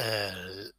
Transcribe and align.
eh, 0.00 0.70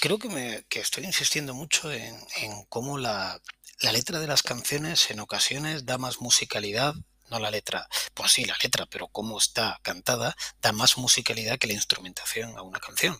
creo 0.00 0.18
que, 0.18 0.28
me, 0.28 0.64
que 0.68 0.80
estoy 0.80 1.04
insistiendo 1.04 1.54
mucho 1.54 1.90
en, 1.92 2.16
en 2.36 2.64
cómo 2.68 2.98
la, 2.98 3.40
la 3.80 3.92
letra 3.92 4.18
de 4.20 4.26
las 4.26 4.42
canciones 4.42 5.10
en 5.10 5.20
ocasiones 5.20 5.86
da 5.86 5.98
más 5.98 6.20
musicalidad 6.20 6.94
no 7.30 7.38
la 7.38 7.50
letra, 7.50 7.88
pues 8.14 8.32
sí, 8.32 8.44
la 8.44 8.56
letra, 8.62 8.86
pero 8.86 9.08
cómo 9.08 9.38
está 9.38 9.78
cantada, 9.82 10.34
da 10.62 10.72
más 10.72 10.96
musicalidad 10.96 11.58
que 11.58 11.66
la 11.66 11.74
instrumentación 11.74 12.56
a 12.56 12.62
una 12.62 12.80
canción. 12.80 13.18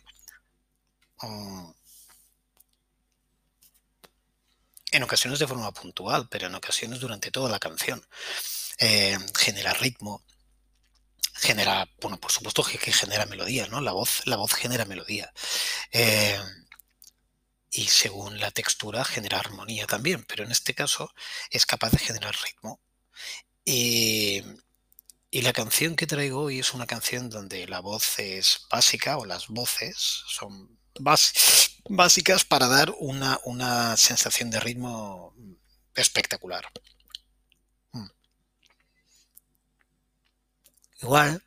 Mm. 1.22 1.70
En 4.90 5.02
ocasiones 5.02 5.38
de 5.38 5.46
forma 5.46 5.70
puntual, 5.72 6.28
pero 6.30 6.46
en 6.46 6.54
ocasiones 6.54 7.00
durante 7.00 7.30
toda 7.30 7.50
la 7.50 7.58
canción. 7.58 8.02
Eh, 8.78 9.18
genera 9.36 9.74
ritmo, 9.74 10.22
genera, 11.38 11.88
bueno, 12.00 12.18
por 12.20 12.32
supuesto 12.32 12.62
que, 12.64 12.78
genera 12.92 13.26
melodía, 13.26 13.66
¿no? 13.68 13.80
La 13.80 13.92
voz, 13.92 14.26
la 14.26 14.36
voz 14.36 14.52
genera 14.54 14.84
melodía. 14.84 15.32
Eh, 15.92 16.38
y 17.70 17.86
según 17.86 18.40
la 18.40 18.50
textura 18.50 19.04
genera 19.04 19.38
armonía 19.38 19.86
también, 19.86 20.24
pero 20.24 20.44
en 20.44 20.50
este 20.50 20.74
caso 20.74 21.12
es 21.50 21.66
capaz 21.66 21.90
de 21.90 21.98
generar 21.98 22.34
ritmo. 22.44 22.80
Y, 23.64 24.42
la 25.30 25.52
canción 25.52 25.94
que 25.94 26.06
traigo 26.06 26.42
hoy 26.42 26.60
es 26.60 26.74
una 26.74 26.86
canción 26.86 27.30
donde 27.30 27.66
la 27.68 27.80
voz 27.80 28.18
es 28.18 28.66
básica 28.70 29.18
o 29.18 29.26
las 29.26 29.48
voces 29.48 29.96
son 30.26 30.78
básicas 31.88 32.44
para 32.44 32.66
dar 32.66 32.92
una, 32.98 33.38
una 33.44 33.96
sensación 33.96 34.50
de 34.50 34.60
ritmo 34.60 35.34
espectacular. 35.94 36.64
Igual 41.02 41.42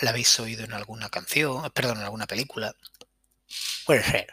la 0.00 0.10
habéis 0.10 0.38
oído 0.40 0.64
en 0.64 0.72
alguna 0.72 1.08
canción, 1.10 1.70
perdón, 1.72 1.98
en 1.98 2.04
alguna 2.04 2.26
película. 2.26 2.74
Puede 3.86 4.02
ser 4.04 4.32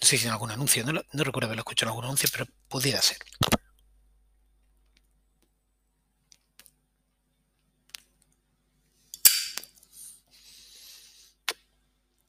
no 0.00 0.06
sé 0.06 0.16
si 0.18 0.26
en 0.26 0.32
algún 0.32 0.50
anuncio, 0.50 0.84
no, 0.84 1.02
recuerdo 1.24 1.46
haberlo 1.46 1.60
escuchado 1.60 1.88
en 1.88 1.92
algún 1.92 2.04
anuncio, 2.06 2.28
pero 2.32 2.46
pudiera 2.68 3.00
ser. 3.02 3.18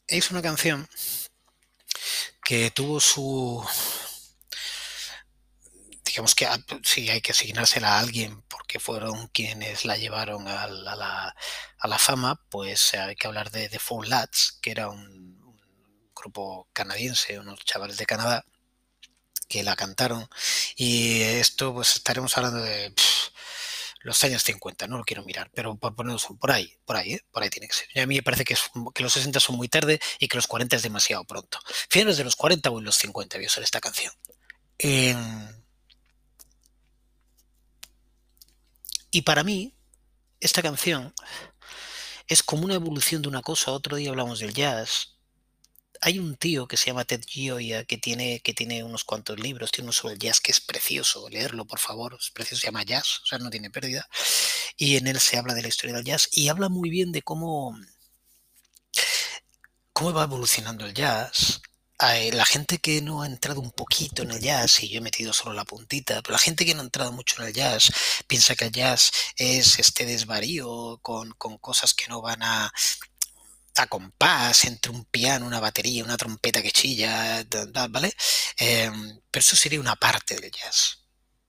Es 0.07 0.29
una 0.31 0.41
canción 0.41 0.87
que 2.43 2.69
tuvo 2.71 2.99
su, 2.99 3.65
digamos 6.03 6.35
que 6.35 6.47
si 6.83 7.09
hay 7.09 7.21
que 7.21 7.31
asignársela 7.31 7.95
a 7.95 7.99
alguien 7.99 8.41
porque 8.71 8.79
fueron 8.79 9.27
quienes 9.27 9.83
la 9.83 9.97
llevaron 9.97 10.47
a 10.47 10.65
la, 10.65 11.35
a 11.77 11.87
la, 11.89 11.97
fama, 11.99 12.41
pues 12.49 12.93
hay 12.93 13.17
que 13.17 13.27
hablar 13.27 13.51
de 13.51 13.67
The 13.67 13.79
Four 13.79 14.07
Lads, 14.07 14.59
que 14.61 14.71
era 14.71 14.87
un, 14.87 15.59
grupo 16.15 16.69
canadiense, 16.71 17.37
unos 17.37 17.65
chavales 17.65 17.97
de 17.97 18.05
Canadá, 18.05 18.45
que 19.49 19.63
la 19.63 19.75
cantaron. 19.75 20.29
Y 20.77 21.21
esto, 21.21 21.73
pues 21.73 21.97
estaremos 21.97 22.37
hablando 22.37 22.61
de 22.61 22.93
los 24.03 24.23
años 24.23 24.41
50, 24.43 24.87
no 24.87 24.97
lo 24.97 25.03
quiero 25.03 25.25
mirar, 25.25 25.51
pero 25.53 25.75
por 25.75 25.93
ponernos 25.93 26.27
por 26.39 26.51
ahí, 26.51 26.73
por 26.85 26.95
ahí, 26.95 27.15
¿eh? 27.15 27.25
por 27.29 27.43
ahí 27.43 27.49
tiene 27.49 27.67
que 27.67 27.73
ser. 27.73 27.99
a 28.01 28.05
mí 28.05 28.15
me 28.15 28.23
parece 28.23 28.45
que, 28.45 28.55
que, 28.95 29.03
los 29.03 29.11
60 29.11 29.41
son 29.41 29.57
muy 29.57 29.67
tarde 29.67 29.99
y 30.17 30.29
que 30.29 30.37
los 30.37 30.47
40 30.47 30.77
es 30.77 30.83
demasiado 30.83 31.25
pronto. 31.25 31.59
Finales 31.89 32.15
de 32.15 32.23
los 32.23 32.37
40 32.37 32.69
o 32.69 32.79
en 32.79 32.85
los 32.85 32.95
50 32.95 33.37
voy 33.37 33.43
a 33.43 33.47
usar 33.47 33.63
esta 33.65 33.81
canción. 33.81 34.13
Y 39.11 39.21
para 39.23 39.43
mí, 39.43 39.75
esta 40.39 40.61
canción 40.61 41.13
es 42.27 42.43
como 42.43 42.63
una 42.65 42.75
evolución 42.75 43.21
de 43.21 43.27
una 43.29 43.41
cosa. 43.41 43.71
Otro 43.71 43.97
día 43.97 44.09
hablamos 44.09 44.39
del 44.39 44.53
jazz 44.53 45.11
hay 46.01 46.17
un 46.17 46.35
tío 46.35 46.67
que 46.67 46.77
se 46.77 46.87
llama 46.87 47.05
Ted 47.05 47.21
Gioia 47.27 47.85
que 47.85 47.97
tiene, 47.97 48.41
que 48.41 48.55
tiene 48.55 48.83
unos 48.83 49.03
cuantos 49.03 49.39
libros, 49.39 49.71
tiene 49.71 49.85
uno 49.85 49.93
sobre 49.93 50.15
el 50.15 50.19
jazz 50.19 50.41
que 50.41 50.51
es 50.51 50.59
precioso, 50.59 51.29
leerlo 51.29 51.65
por 51.65 51.79
favor, 51.79 52.17
es 52.19 52.31
precioso, 52.31 52.61
se 52.61 52.67
llama 52.67 52.83
Jazz, 52.83 53.21
o 53.23 53.25
sea, 53.27 53.37
no 53.37 53.51
tiene 53.51 53.69
pérdida, 53.69 54.09
y 54.77 54.97
en 54.97 55.05
él 55.05 55.19
se 55.19 55.37
habla 55.37 55.53
de 55.53 55.61
la 55.61 55.67
historia 55.67 55.95
del 55.95 56.05
jazz 56.05 56.27
y 56.31 56.49
habla 56.49 56.69
muy 56.69 56.89
bien 56.89 57.11
de 57.11 57.21
cómo, 57.21 57.77
cómo 59.93 60.11
va 60.11 60.23
evolucionando 60.23 60.85
el 60.87 60.93
jazz. 60.95 61.61
La 62.01 62.45
gente 62.45 62.79
que 62.79 62.99
no 63.01 63.21
ha 63.21 63.27
entrado 63.27 63.61
un 63.61 63.71
poquito 63.71 64.23
en 64.23 64.31
el 64.31 64.39
jazz, 64.39 64.81
y 64.81 64.89
yo 64.89 64.97
he 64.97 65.01
metido 65.01 65.33
solo 65.33 65.53
la 65.53 65.65
puntita, 65.65 66.21
pero 66.23 66.33
la 66.33 66.39
gente 66.39 66.65
que 66.65 66.73
no 66.73 66.81
ha 66.81 66.83
entrado 66.83 67.11
mucho 67.11 67.39
en 67.39 67.47
el 67.49 67.53
jazz 67.53 67.91
piensa 68.27 68.55
que 68.55 68.65
el 68.65 68.71
jazz 68.71 69.11
es 69.35 69.77
este 69.77 70.05
desvarío 70.07 70.97
con, 71.03 71.31
con 71.33 71.59
cosas 71.59 71.93
que 71.93 72.07
no 72.07 72.21
van 72.21 72.41
a, 72.41 72.73
a 73.75 73.87
compás 73.87 74.65
entre 74.65 74.91
un 74.91 75.05
piano, 75.05 75.45
una 75.45 75.59
batería, 75.59 76.03
una 76.03 76.17
trompeta 76.17 76.61
que 76.63 76.71
chilla, 76.71 77.45
¿vale? 77.89 78.13
Em, 78.57 79.19
pero 79.29 79.41
eso 79.41 79.55
sería 79.55 79.79
una 79.79 79.95
parte 79.95 80.35
del 80.35 80.51
jazz 80.51 81.00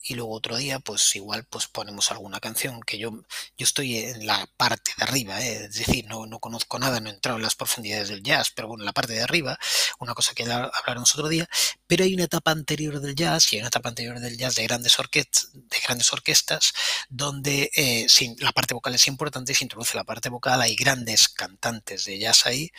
y 0.02 0.14
luego 0.14 0.32
otro 0.32 0.56
día 0.56 0.80
pues 0.80 1.14
igual 1.14 1.44
pues 1.44 1.68
ponemos 1.68 2.10
alguna 2.10 2.40
canción 2.40 2.80
que 2.80 2.98
yo 2.98 3.10
yo 3.56 3.64
estoy 3.64 3.98
en 3.98 4.26
la 4.26 4.48
parte 4.56 4.90
de 4.96 5.04
arriba 5.04 5.40
¿eh? 5.40 5.64
es 5.64 5.74
decir 5.74 6.06
no, 6.06 6.26
no 6.26 6.40
conozco 6.40 6.78
nada 6.78 7.00
no 7.00 7.08
he 7.08 7.12
entrado 7.12 7.38
en 7.38 7.44
las 7.44 7.54
profundidades 7.54 8.08
del 8.08 8.22
jazz 8.22 8.50
pero 8.50 8.68
bueno 8.68 8.82
en 8.82 8.86
la 8.86 8.92
parte 8.92 9.12
de 9.12 9.22
arriba 9.22 9.58
una 10.00 10.14
cosa 10.14 10.34
que 10.34 10.44
hablaremos 10.44 11.14
otro 11.14 11.28
día 11.28 11.48
pero 11.86 12.04
hay 12.04 12.14
una 12.14 12.24
etapa 12.24 12.50
anterior 12.50 13.00
del 13.00 13.14
jazz 13.14 13.52
y 13.52 13.56
hay 13.56 13.60
una 13.60 13.68
etapa 13.68 13.90
anterior 13.90 14.18
del 14.18 14.36
jazz 14.36 14.56
de 14.56 14.64
grandes 14.64 14.98
orquestas 14.98 15.50
de 15.52 15.78
grandes 15.86 16.12
orquestas 16.12 16.72
donde 17.08 17.70
eh, 17.74 18.06
sin, 18.08 18.36
la 18.40 18.52
parte 18.52 18.74
vocal 18.74 18.94
es 18.94 19.06
importante 19.06 19.54
se 19.54 19.64
introduce 19.64 19.96
la 19.96 20.04
parte 20.04 20.28
vocal 20.28 20.60
hay 20.60 20.74
grandes 20.74 21.28
cantantes 21.28 22.04
de 22.06 22.18
jazz 22.18 22.46
ahí 22.46 22.72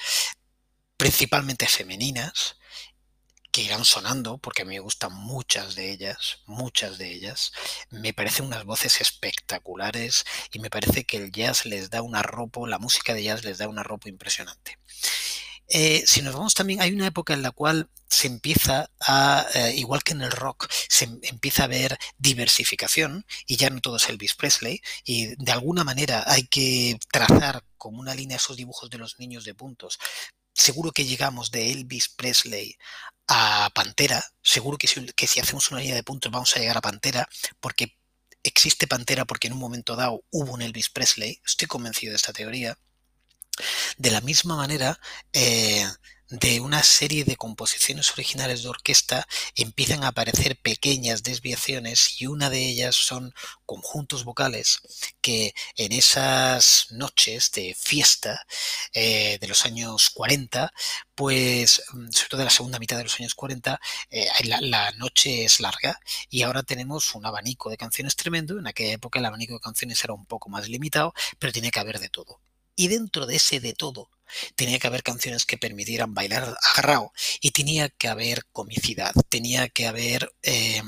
principalmente 0.97 1.67
femeninas 1.67 2.57
que 3.53 3.61
irán 3.61 3.85
sonando, 3.85 4.39
porque 4.39 4.63
a 4.63 4.65
mí 4.65 4.73
me 4.73 4.79
gustan 4.79 5.13
muchas 5.13 5.75
de 5.75 5.91
ellas, 5.91 6.39
muchas 6.47 6.97
de 6.97 7.13
ellas. 7.13 7.53
Me 7.91 8.11
parecen 8.11 8.47
unas 8.47 8.65
voces 8.65 8.99
espectaculares 8.99 10.25
y 10.51 10.59
me 10.59 10.71
parece 10.71 11.05
que 11.05 11.17
el 11.17 11.31
jazz 11.31 11.65
les 11.65 11.91
da 11.91 12.01
un 12.01 12.15
arropo, 12.15 12.65
la 12.65 12.79
música 12.79 13.13
de 13.13 13.23
jazz 13.23 13.43
les 13.43 13.59
da 13.59 13.67
un 13.67 13.77
arropo 13.77 14.09
impresionante. 14.09 14.79
Eh, 15.67 16.03
si 16.07 16.23
nos 16.23 16.33
vamos 16.33 16.55
también, 16.55 16.81
hay 16.81 16.91
una 16.93 17.05
época 17.05 17.33
en 17.33 17.43
la 17.43 17.51
cual 17.51 17.89
se 18.07 18.25
empieza 18.27 18.89
a, 18.99 19.45
eh, 19.53 19.73
igual 19.75 20.03
que 20.03 20.13
en 20.13 20.23
el 20.23 20.31
rock, 20.31 20.67
se 20.89 21.05
empieza 21.05 21.65
a 21.65 21.67
ver 21.67 21.97
diversificación 22.17 23.23
y 23.45 23.57
ya 23.57 23.69
no 23.69 23.81
todo 23.81 23.97
es 23.97 24.09
Elvis 24.09 24.33
Presley 24.33 24.81
y 25.05 25.35
de 25.43 25.51
alguna 25.51 25.83
manera 25.83 26.23
hay 26.25 26.47
que 26.47 26.97
trazar 27.11 27.63
como 27.77 27.99
una 27.99 28.15
línea 28.15 28.37
esos 28.37 28.57
dibujos 28.57 28.89
de 28.89 28.97
los 28.97 29.19
niños 29.19 29.45
de 29.45 29.53
puntos 29.53 29.99
seguro 30.53 30.91
que 30.91 31.05
llegamos 31.05 31.51
de 31.51 31.71
Elvis 31.71 32.09
Presley 32.09 32.77
a 33.27 33.69
Pantera, 33.73 34.23
seguro 34.41 34.77
que 34.77 34.87
si, 34.87 35.39
hacemos 35.39 35.71
una 35.71 35.79
línea 35.79 35.95
de 35.95 36.03
puntos 36.03 36.31
vamos 36.31 36.55
a 36.55 36.59
llegar 36.59 36.77
a 36.77 36.81
Pantera, 36.81 37.27
porque 37.59 37.97
existe 38.43 38.87
Pantera 38.87 39.25
porque 39.25 39.47
en 39.47 39.53
un 39.53 39.59
momento 39.59 39.95
dado 39.95 40.23
hubo 40.31 40.53
un 40.53 40.61
Elvis 40.61 40.89
Presley, 40.89 41.41
estoy 41.45 41.67
convencido 41.67 42.11
de 42.11 42.17
esta 42.17 42.33
teoría. 42.33 42.77
De 44.03 44.11
la 44.11 44.19
misma 44.19 44.57
manera, 44.57 44.99
eh, 45.31 45.87
de 46.29 46.59
una 46.59 46.83
serie 46.83 47.23
de 47.23 47.37
composiciones 47.37 48.11
originales 48.11 48.61
de 48.61 48.67
orquesta 48.67 49.25
empiezan 49.55 50.03
a 50.03 50.09
aparecer 50.09 50.59
pequeñas 50.59 51.23
desviaciones 51.23 52.19
y 52.21 52.27
una 52.27 52.49
de 52.49 52.59
ellas 52.67 52.95
son 52.95 53.33
conjuntos 53.65 54.25
vocales 54.25 54.81
que 55.21 55.53
en 55.77 55.93
esas 55.93 56.87
noches 56.91 57.51
de 57.53 57.73
fiesta 57.79 58.45
eh, 58.93 59.37
de 59.39 59.47
los 59.47 59.63
años 59.65 60.09
40, 60.09 60.73
pues 61.15 61.81
mm, 61.93 62.11
sobre 62.11 62.29
todo 62.29 62.39
de 62.39 62.45
la 62.45 62.49
segunda 62.49 62.79
mitad 62.79 62.97
de 62.97 63.03
los 63.03 63.17
años 63.21 63.35
40, 63.35 63.79
eh, 64.09 64.27
la, 64.43 64.91
noche 64.97 65.45
es 65.45 65.61
larga 65.61 65.97
y 66.29 66.41
ahora 66.41 66.63
tenemos 66.63 67.15
un 67.15 67.25
abanico 67.25 67.69
de 67.69 67.77
canciones 67.77 68.17
tremendo. 68.17 68.59
En 68.59 68.67
aquella 68.67 68.95
época 68.95 69.19
el 69.19 69.25
abanico 69.25 69.53
de 69.53 69.61
canciones 69.61 70.03
era 70.03 70.13
un 70.13 70.25
poco 70.25 70.49
más 70.49 70.67
limitado, 70.67 71.13
pero 71.39 71.53
tiene 71.53 71.71
que 71.71 71.79
haber 71.79 71.99
de 71.99 72.09
todo. 72.09 72.42
Y 72.75 72.87
dentro 72.87 73.25
de 73.25 73.35
ese 73.35 73.59
de 73.59 73.73
todo 73.73 74.09
tenía 74.55 74.79
que 74.79 74.87
haber 74.87 75.03
canciones 75.03 75.45
que 75.45 75.57
permitieran 75.57 76.13
bailar 76.13 76.57
agarrado 76.73 77.11
y 77.41 77.51
tenía 77.51 77.89
que 77.89 78.07
haber 78.07 78.45
comicidad, 78.51 79.13
tenía 79.29 79.69
que 79.69 79.87
haber, 79.87 80.33
em, 80.41 80.87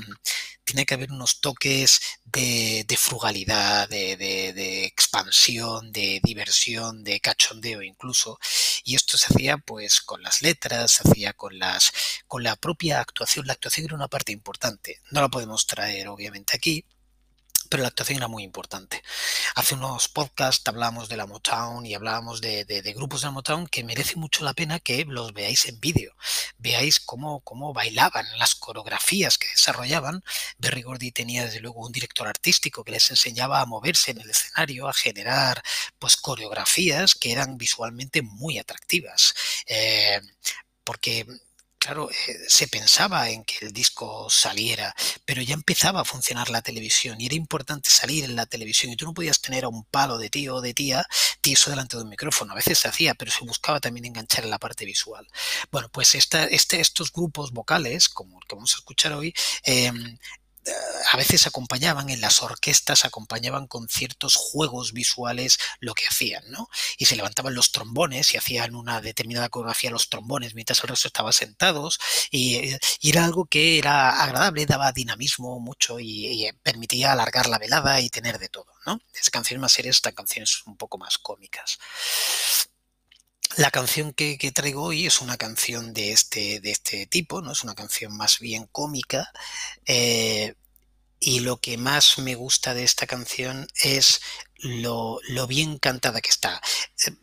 tenía 0.64 0.84
que 0.84 0.94
haber 0.94 1.12
unos 1.12 1.40
toques 1.40 2.00
de, 2.24 2.84
frugalidad, 2.98 3.88
de, 3.88 4.84
expansión, 4.86 5.92
de 5.92 6.20
diversión, 6.22 7.04
de 7.04 7.20
cachondeo 7.20 7.82
incluso. 7.82 8.38
Y 8.84 8.94
esto 8.96 9.16
se 9.18 9.26
hacía 9.32 9.58
pues 9.58 10.00
con 10.00 10.22
las 10.22 10.42
letras, 10.42 10.92
se 10.92 11.08
hacía 11.08 11.32
con 11.32 11.58
las, 11.58 11.92
con 12.26 12.42
la 12.42 12.56
propia 12.56 13.00
actuación. 13.00 13.46
La 13.46 13.52
actuación 13.54 13.86
era 13.86 13.94
una 13.94 14.08
parte 14.08 14.32
importante. 14.32 15.00
No 15.10 15.20
la 15.20 15.28
podemos 15.28 15.66
traer 15.66 16.08
obviamente 16.08 16.56
aquí, 16.56 16.84
pero 17.66 17.82
la 17.82 17.88
actuación 17.88 18.18
era 18.18 18.28
muy 18.28 18.42
importante. 18.42 19.02
Hace 19.54 19.74
unos 19.74 20.08
podcasts 20.08 20.66
hablábamos 20.66 21.08
de 21.08 21.16
la 21.16 21.26
Motown 21.26 21.86
y 21.86 21.94
hablábamos 21.94 22.40
de, 22.40 22.64
grupos 22.94 23.20
de 23.20 23.26
la 23.26 23.32
Motown 23.32 23.66
que 23.66 23.84
merece 23.84 24.16
mucho 24.16 24.44
la 24.44 24.54
pena 24.54 24.80
que 24.80 25.04
los 25.04 25.32
veáis 25.32 25.66
en 25.66 25.80
vídeo, 25.80 26.14
veáis 26.58 27.00
cómo, 27.00 27.40
cómo 27.40 27.72
bailaban, 27.72 28.26
las 28.38 28.54
coreografías 28.54 29.38
que 29.38 29.48
desarrollaban. 29.48 30.22
Berry 30.58 30.82
Gordy 30.82 31.12
tenía 31.12 31.44
desde 31.44 31.60
luego 31.60 31.84
un 31.86 31.92
director 31.92 32.26
artístico 32.26 32.84
que 32.84 32.92
les 32.92 33.10
enseñaba 33.10 33.60
a 33.60 33.66
moverse 33.66 34.10
en 34.12 34.20
el 34.20 34.30
escenario, 34.30 34.88
a 34.88 34.92
generar 34.92 35.62
pues 35.98 36.16
coreografías 36.16 37.14
que 37.14 37.32
eran 37.32 37.58
visualmente 37.58 38.22
muy 38.22 38.58
atractivas. 38.58 39.34
Eh, 39.66 40.20
porque 40.84 41.26
claro, 41.86 42.10
eh, 42.10 42.36
se 42.48 42.66
pensaba 42.66 43.30
en 43.30 43.44
que 43.44 43.64
el 43.64 43.72
disco 43.72 44.28
saliera, 44.28 44.92
pero 45.24 45.40
ya 45.40 45.54
empezaba 45.54 46.00
a 46.00 46.04
funcionar 46.04 46.50
la 46.50 46.60
televisión 46.60 47.20
y 47.20 47.26
era 47.26 47.36
importante 47.36 47.90
salir 47.90 48.24
en 48.24 48.34
la 48.34 48.46
televisión 48.46 48.92
y 48.92 48.96
tú 48.96 49.04
no 49.04 49.14
podías 49.14 49.40
tener 49.40 49.64
a 49.64 49.68
un 49.68 49.84
palo 49.84 50.18
de 50.18 50.28
tío 50.28 50.56
o 50.56 50.60
de 50.60 50.74
tía 50.74 51.06
tieso 51.40 51.70
delante 51.70 51.96
de 51.96 52.02
un 52.02 52.08
micrófono. 52.08 52.52
A 52.52 52.56
veces 52.56 52.78
se 52.80 52.88
hacía, 52.88 53.14
pero 53.14 53.30
se 53.30 53.44
buscaba 53.44 53.78
también 53.78 54.06
enganchar 54.06 54.42
en 54.42 54.50
la 54.50 54.58
parte 54.58 54.84
visual. 54.84 55.28
Bueno, 55.70 55.88
pues 55.92 56.16
este, 56.16 56.52
estos 56.52 57.12
grupos 57.12 57.52
vocales, 57.52 58.08
como 58.08 58.40
el 58.40 58.46
que 58.48 58.56
vamos 58.56 58.74
a 58.74 58.78
escuchar 58.78 59.12
hoy, 59.12 59.32
eh, 59.64 59.92
a 61.12 61.16
veces 61.16 61.46
acompañaban 61.46 62.10
en 62.10 62.20
las 62.20 62.42
orquestas, 62.42 63.04
acompañaban 63.04 63.66
con 63.66 63.88
ciertos 63.88 64.34
juegos 64.34 64.92
visuales 64.92 65.58
lo 65.80 65.94
que 65.94 66.04
hacían, 66.08 66.42
¿no? 66.50 66.68
Y 66.98 67.06
se 67.06 67.16
levantaban 67.16 67.54
los 67.54 67.72
trombones 67.72 68.34
y 68.34 68.36
hacían 68.36 68.74
una 68.74 69.00
determinada 69.00 69.48
coreografía 69.48 69.90
los 69.90 70.08
trombones 70.08 70.54
mientras 70.54 70.82
el 70.82 70.88
resto 70.88 71.08
estaba 71.08 71.32
sentados 71.32 71.98
y, 72.30 72.76
era 73.02 73.24
algo 73.24 73.46
que 73.46 73.78
era 73.78 74.22
agradable, 74.22 74.66
daba 74.66 74.92
dinamismo 74.92 75.60
mucho 75.60 76.00
y, 76.00 76.50
permitía 76.62 77.12
alargar 77.12 77.48
la 77.48 77.58
velada 77.58 78.00
y 78.00 78.08
tener 78.08 78.38
de 78.38 78.48
todo, 78.48 78.72
¿no? 78.84 79.00
Es 79.14 79.30
canciones 79.30 79.60
más 79.60 79.72
serias, 79.72 79.96
están 79.96 80.14
canciones 80.14 80.62
un 80.66 80.76
poco 80.76 80.98
más 80.98 81.18
cómicas. 81.18 81.78
La 83.56 83.70
canción 83.70 84.12
que, 84.12 84.36
traigo 84.54 84.82
hoy 84.82 85.06
es 85.06 85.22
una 85.22 85.38
canción 85.38 85.94
de 85.94 86.12
este, 86.12 86.60
de 86.60 86.70
este 86.70 87.06
tipo, 87.06 87.40
¿no? 87.40 87.52
Es 87.52 87.64
una 87.64 87.74
canción 87.74 88.14
más 88.14 88.38
bien 88.38 88.66
cómica. 88.66 89.32
Eh, 89.86 90.54
y 91.20 91.40
lo 91.40 91.56
que 91.56 91.78
más 91.78 92.18
me 92.18 92.34
gusta 92.34 92.74
de 92.74 92.84
esta 92.84 93.06
canción 93.06 93.66
es 93.82 94.20
lo, 94.56 95.20
lo, 95.28 95.46
bien 95.46 95.78
cantada 95.78 96.20
que 96.20 96.28
está. 96.28 96.60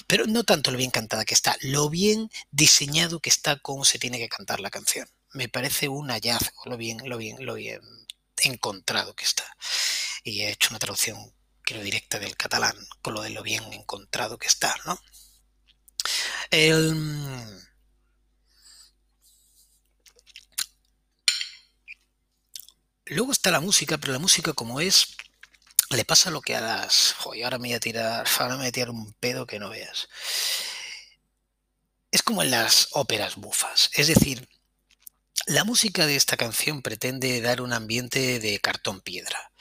Pero 0.07 0.25
no 0.25 0.43
tanto 0.43 0.71
lo 0.71 0.77
bien 0.79 0.89
cantada 0.89 1.23
que 1.23 1.35
está, 1.35 1.55
lo 1.61 1.91
bien 1.91 2.31
diseñado 2.49 3.19
que 3.19 3.29
está 3.29 3.59
cómo 3.59 3.85
se 3.85 3.99
tiene 3.99 4.17
que 4.17 4.29
cantar 4.29 4.59
la 4.59 4.71
canción. 4.71 5.07
Me 5.33 5.49
parece 5.49 5.87
un 5.87 6.09
hallazgo, 6.09 6.63
lo 6.65 6.77
bien, 6.77 6.97
lo 7.07 7.17
bien, 7.17 7.45
lo 7.45 7.53
bien 7.53 7.79
encontrado 8.37 9.13
que 9.15 9.25
está. 9.25 9.45
Y 10.23 10.41
he 10.41 10.49
hecho 10.49 10.69
una 10.71 10.79
traducción, 10.79 11.31
creo, 11.61 11.83
directa 11.83 12.17
del 12.17 12.35
catalán, 12.35 12.75
con 13.03 13.13
lo 13.13 13.21
de 13.21 13.29
lo 13.29 13.43
bien 13.43 13.71
encontrado 13.71 14.39
que 14.39 14.47
está, 14.47 14.75
¿no? 14.85 14.99
Luego 23.05 23.31
está 23.31 23.51
la 23.51 23.59
música, 23.59 23.97
pero 23.97 24.13
la 24.13 24.19
música 24.19 24.53
como 24.53 24.79
es, 24.79 25.15
le 25.89 26.05
pasa 26.05 26.31
lo 26.31 26.41
que 26.41 26.55
a 26.55 26.61
las... 26.61 27.13
Joder, 27.19 27.43
ahora 27.43 27.57
me 27.57 27.69
voy 27.69 27.75
a 27.75 27.79
tirar, 27.79 28.27
ahora 28.39 28.55
me 28.55 28.61
voy 28.61 28.67
a 28.67 28.71
tirar 28.71 28.89
un 28.89 29.13
pedo 29.13 29.45
que 29.45 29.59
no 29.59 29.69
veas. 29.69 30.07
Es 32.11 32.21
como 32.23 32.43
en 32.43 32.51
las 32.51 32.89
óperas 32.91 33.35
bufas, 33.35 33.89
es 33.93 34.07
decir, 34.07 34.47
la 35.47 35.63
música 35.63 36.05
de 36.05 36.15
esta 36.15 36.37
canción 36.37 36.81
pretende 36.81 37.41
dar 37.41 37.61
un 37.61 37.73
ambiente 37.73 38.39
de 38.39 38.59
cartón 38.59 39.01
piedra. 39.01 39.51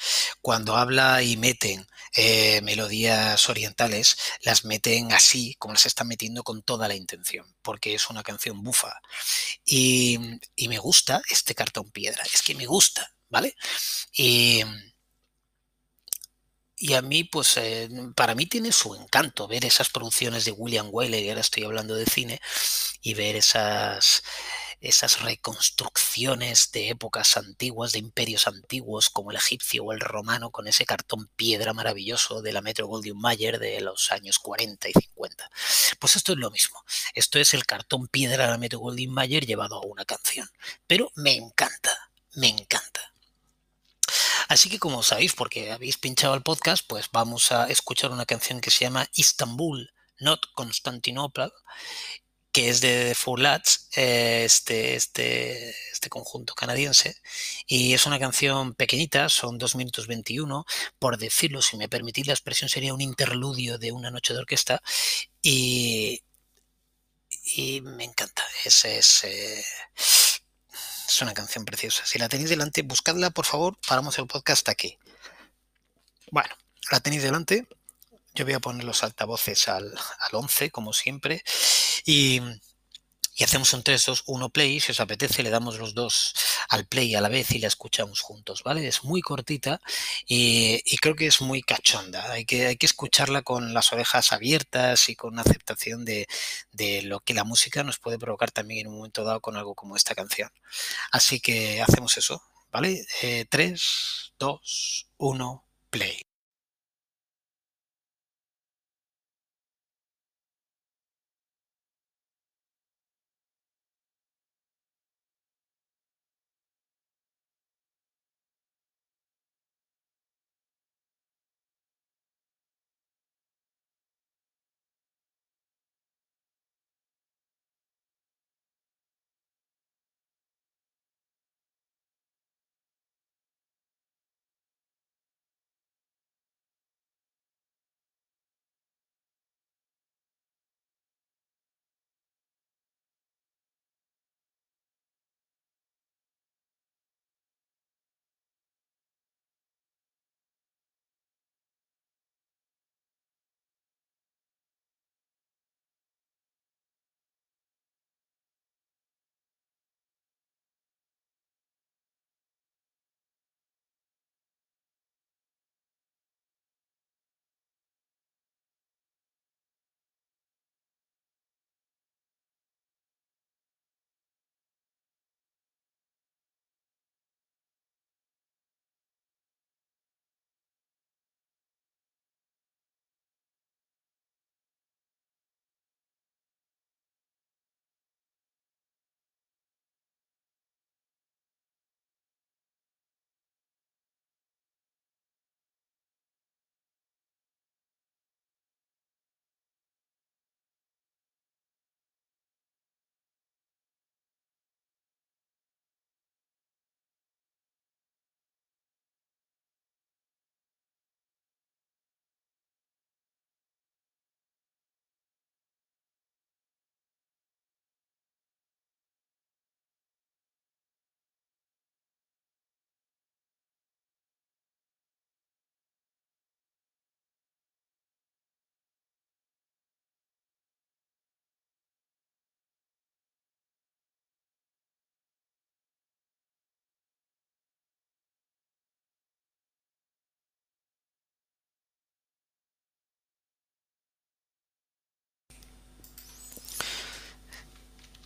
Cuando 0.41 0.77
habla 0.77 1.23
y 1.23 1.37
meten 1.37 1.87
eh, 2.15 2.61
melodías 2.63 3.49
orientales, 3.49 4.17
las 4.43 4.65
meten 4.65 5.13
así, 5.13 5.55
como 5.59 5.75
las 5.75 5.87
están 5.87 6.09
metiendo 6.09 6.43
con 6.43 6.63
toda 6.63 6.89
la 6.89 6.95
intención, 6.95 7.47
porque 7.63 7.95
es 7.95 8.11
una 8.11 8.23
canción 8.23 8.63
bufa. 8.63 9.01
Y, 9.65 10.19
me 10.69 10.79
gusta 10.79 11.21
este 11.29 11.55
cartón 11.55 11.91
piedra, 11.91 12.23
es 12.33 12.43
que 12.43 12.55
me 12.55 12.67
gusta, 12.67 13.15
¿vale? 13.29 13.55
Y, 14.13 14.63
y 16.77 16.95
a 16.95 17.03
mí, 17.03 17.25
pues, 17.25 17.57
eh, 17.57 17.89
para 18.17 18.35
mí 18.35 18.47
tiene 18.47 18.73
su 18.73 18.95
encanto 18.95 19.47
ver 19.49 19.65
esas 19.65 19.91
producciones 19.91 20.45
de 20.45 20.53
William 20.53 20.89
Wyler, 20.91 21.23
y 21.23 21.29
ahora 21.29 21.41
estoy 21.43 21.65
hablando 21.65 21.95
de 21.95 22.07
cine, 22.07 22.41
y 23.03 23.15
ver 23.15 23.37
esas 23.37 24.23
esas 24.83 25.23
reconstrucciones 25.23 26.73
de 26.73 26.91
épocas 26.91 27.37
antiguas, 27.37 27.93
de 27.93 28.01
imperios 28.01 28.49
antiguos, 28.49 29.11
como 29.11 29.31
el 29.31 29.37
egipcio 29.37 29.85
o 29.85 29.93
el 29.93 30.01
romano, 30.01 30.51
con 30.51 30.67
ese 30.67 30.85
cartón 30.85 31.29
piedra 31.37 31.73
maravilloso 31.73 32.43
de 32.43 32.53
la 32.53 32.61
Metro 32.61 32.89
Goldwyn 32.89 33.19
Mayer 33.19 33.61
de 33.61 33.81
los 33.81 34.11
años 34.11 34.41
40 34.41 34.89
y 34.89 34.93
50. 34.93 35.51
Pues 36.01 36.17
esto 36.17 36.33
es 36.33 36.39
lo 36.39 36.51
mismo. 36.51 36.83
Esto 37.15 37.39
es 37.39 37.55
el 37.55 37.65
cartón 37.65 38.09
piedra 38.09 38.45
de 38.45 38.51
la 38.51 38.59
Metro 38.59 38.81
Goldwyn 38.81 39.13
Mayer 39.13 39.47
llevado 39.47 39.77
a 39.77 39.87
una 39.87 40.05
canción. 40.05 40.51
Pero 40.87 41.13
me 41.15 41.35
encanta, 41.37 42.11
me 42.35 42.49
encanta. 42.49 43.13
Así 44.49 44.69
que 44.69 44.81
como 44.81 45.03
sabéis, 45.05 45.33
porque 45.33 45.71
habéis 45.71 45.97
pinchado 45.97 46.35
el 46.35 46.43
podcast, 46.43 46.85
pues 46.87 47.09
vamos 47.13 47.53
a 47.53 47.69
escuchar 47.69 48.11
una 48.11 48.27
canción 48.27 48.61
que 48.61 48.71
se 48.71 48.85
llama 48.85 49.09
Istanbul, 49.15 49.93
not 50.19 50.45
Constantinople, 50.55 51.51
que 52.53 52.69
es 52.69 52.81
de 52.81 53.15
Four 53.15 53.41
Lads, 53.41 53.89
eh, 53.97 54.43
este, 54.45 54.95
este, 54.95 55.71
este 55.93 56.09
conjunto 56.11 56.55
canadiense, 56.55 57.17
y 57.67 57.95
es 57.95 58.07
una 58.07 58.19
canción 58.19 58.75
pequeñita, 58.75 59.29
son 59.29 59.59
2 59.59 59.75
minutos 59.77 60.07
21, 60.07 60.67
por 60.99 61.19
decirlo, 61.19 61.63
si 61.63 61.77
me 61.77 61.89
permitís 61.89 62.27
la 62.27 62.35
expresión, 62.35 62.69
sería 62.69 62.95
un 62.95 63.01
interludio 63.01 63.79
de 63.79 63.93
una 63.93 64.11
noche 64.11 64.35
de 64.35 64.41
orquesta, 64.41 64.83
y, 65.41 66.23
y 67.57 67.81
me 67.81 68.05
encanta, 68.05 68.45
es, 68.65 68.85
es, 68.85 69.25
eh, 69.25 69.65
es 71.09 71.23
una 71.23 71.35
canción 71.35 71.65
preciosa. 71.65 72.05
Si 72.07 72.19
la 72.19 72.29
tenéis 72.29 72.51
delante, 72.51 72.83
buscadla, 72.83 73.31
por 73.31 73.47
favor, 73.47 73.79
paramos 73.87 74.19
el 74.19 74.27
podcast 74.27 74.69
aquí. 74.69 74.99
Bueno, 76.31 76.55
la 76.91 77.01
tenéis 77.01 77.23
delante, 77.23 77.67
yo 78.35 78.45
voy 78.45 78.55
a 78.55 78.61
poner 78.61 78.85
los 78.85 79.03
altavoces 79.03 79.69
al, 79.69 79.87
al 79.93 80.35
11, 80.35 80.71
como 80.71 80.93
siempre, 80.93 81.43
y, 82.05 82.41
hacemos 83.43 83.73
un 83.73 83.83
3, 83.83 84.05
2, 84.07 84.23
1 84.27 84.51
play. 84.51 84.81
Si 84.81 84.93
os 84.93 85.01
apetece, 85.01 85.43
le 85.43 85.51
damos 85.51 85.79
los 85.79 85.95
dos 85.95 86.35
al 86.69 86.87
play 86.87 87.15
a 87.15 87.21
la 87.21 87.29
vez 87.29 87.51
y 87.51 87.59
la 87.59 87.67
escuchamos 87.67 88.21
juntos, 88.21 88.63
¿vale? 88.63 88.87
Es 88.87 89.05
muy 89.05 89.21
cortita 89.21 89.81
y, 90.27 90.81
creo 90.99 91.17
que 91.17 91.27
es 91.27 91.41
muy 91.41 91.63
cachonda. 91.63 92.31
Hay 92.33 92.45
que, 92.45 92.67
hay 92.67 92.77
que 92.77 92.87
escucharla 92.87 93.43
con 93.43 93.75
las 93.75 93.93
orejas 93.93 94.33
abiertas 94.33 95.09
y 95.09 95.17
con 95.17 95.33
una 95.33 95.43
aceptación 95.43 96.05
de, 96.05 96.29
de 96.73 97.03
lo 97.03 97.21
que 97.21 97.35
la 97.35 97.45
música 97.45 97.83
nos 97.83 97.99
puede 97.99 98.19
provocar 98.19 98.51
también 98.53 98.81
en 98.83 98.87
un 98.89 98.97
momento 98.99 99.25
dado 99.25 99.41
con 99.41 99.57
algo 99.57 99.75
como 99.75 99.97
esta 99.97 100.15
canción. 100.15 100.51
Así 101.11 101.41
que 101.41 101.83
hacemos 101.83 102.17
eso, 102.19 102.43
¿vale? 102.71 103.07
Eh, 103.23 103.47
3, 103.51 104.35
2, 104.39 105.09
1, 105.19 105.65
play. 105.91 106.32